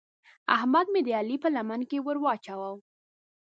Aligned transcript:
احمد 0.55 0.85
مې 0.93 1.01
د 1.05 1.09
علي 1.19 1.37
په 1.43 1.49
لمن 1.55 1.81
کې 1.89 1.97
ور 2.05 2.17
واچاوو. 2.21 2.71